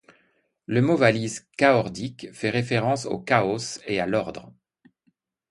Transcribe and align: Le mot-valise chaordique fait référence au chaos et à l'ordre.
Le 0.65 0.81
mot-valise 0.81 1.45
chaordique 1.59 2.25
fait 2.33 2.49
référence 2.49 3.05
au 3.05 3.19
chaos 3.19 3.79
et 3.85 3.99
à 3.99 4.07
l'ordre. 4.07 4.51